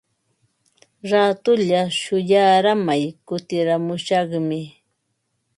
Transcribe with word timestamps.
Raatulla 1.09 1.81
shuyaaramay 1.99 3.03
kutiramushaqmi. 3.27 4.59